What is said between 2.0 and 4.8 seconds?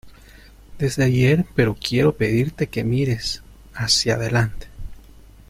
pedirte que mires hacia adelante.